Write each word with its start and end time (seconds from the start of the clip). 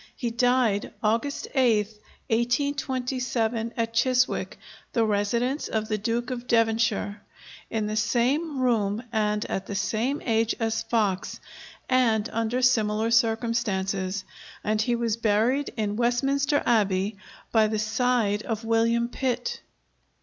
He 0.15 0.31
died 0.31 0.93
August 1.03 1.47
8th, 1.53 1.99
1827, 2.29 3.71
at 3.77 3.93
Chiswick 3.93 4.57
(the 4.93 5.05
residence 5.05 5.67
of 5.67 5.89
the 5.89 5.97
Duke 5.99 6.31
of 6.31 6.47
Devonshire), 6.47 7.21
in 7.69 7.85
the 7.85 7.95
same 7.95 8.57
room 8.59 9.03
and 9.11 9.45
at 9.45 9.67
the 9.67 9.75
same 9.75 10.19
age 10.25 10.55
as 10.59 10.81
Fox, 10.81 11.39
and 11.87 12.27
under 12.33 12.63
similar 12.63 13.11
circumstances; 13.11 14.23
and 14.63 14.81
he 14.81 14.95
was 14.95 15.17
buried 15.17 15.71
in 15.77 15.95
Westminster 15.97 16.63
Abbey 16.65 17.15
by 17.51 17.67
the 17.67 17.77
side 17.77 18.41
of 18.41 18.65
William 18.65 19.07
Pitt. 19.07 19.59